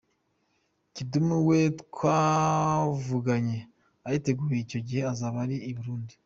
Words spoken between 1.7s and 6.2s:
twavuganye ariteguye, icyo gihe azaba ari i Burundi.